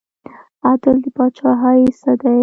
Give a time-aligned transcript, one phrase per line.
[0.69, 2.39] عدل د پاچاهۍ څه دی؟